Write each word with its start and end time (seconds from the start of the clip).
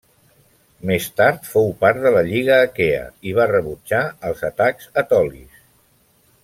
Més 0.91 1.09
tard 1.19 1.43
fou 1.49 1.69
part 1.83 2.01
de 2.05 2.13
la 2.15 2.23
Lliga 2.29 2.57
Aquea 2.69 3.05
i 3.33 3.37
va 3.41 3.49
rebutjar 3.53 4.03
els 4.31 4.43
atacs 4.53 4.93
etolis. 5.05 5.65